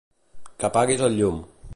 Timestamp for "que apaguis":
0.63-1.03